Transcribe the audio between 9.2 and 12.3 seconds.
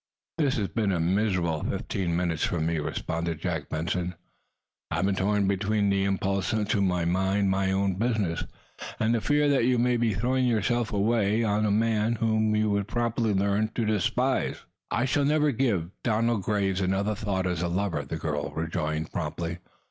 fear that you may be throwing yourself away on a man